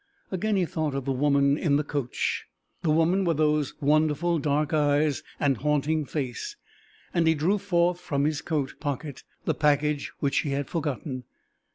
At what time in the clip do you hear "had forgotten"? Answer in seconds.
10.49-11.25